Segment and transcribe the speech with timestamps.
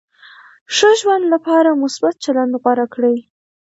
[0.75, 3.15] ښه ژوند لپاره مثبت چلند غوره کړئ.